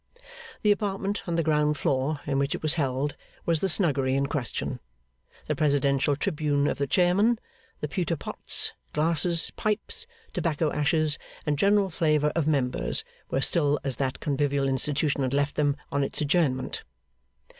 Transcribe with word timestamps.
The 0.63 0.71
apartment 0.71 1.27
on 1.27 1.35
the 1.35 1.43
ground 1.43 1.77
floor 1.77 2.21
in 2.25 2.39
which 2.39 2.55
it 2.55 2.63
was 2.63 2.73
held, 2.73 3.15
was 3.45 3.59
the 3.59 3.69
Snuggery 3.69 4.15
in 4.15 4.25
question; 4.25 4.79
the 5.45 5.55
presidential 5.55 6.15
tribune 6.15 6.65
of 6.65 6.79
the 6.79 6.87
chairman, 6.87 7.37
the 7.81 7.87
pewter 7.87 8.15
pots, 8.15 8.73
glasses, 8.93 9.51
pipes, 9.57 10.07
tobacco 10.33 10.71
ashes, 10.71 11.19
and 11.45 11.59
general 11.59 11.91
flavour 11.91 12.31
of 12.35 12.47
members, 12.47 13.03
were 13.29 13.41
still 13.41 13.77
as 13.83 13.97
that 13.97 14.19
convivial 14.19 14.67
institution 14.67 15.21
had 15.21 15.35
left 15.35 15.53
them 15.55 15.77
on 15.91 16.03
its 16.03 16.19
adjournment. 16.19 16.83